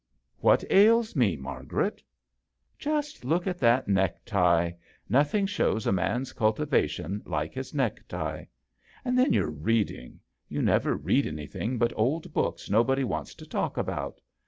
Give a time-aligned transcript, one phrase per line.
[0.39, 2.01] "What ails me, Margaret?""
[2.89, 4.71] Just look at that necktie!
[5.07, 8.45] Nothing shows a man's culti vation like his necktie.
[9.05, 10.19] Then your reading!
[10.49, 14.19] You never read anything but old books nobody wants to talk about.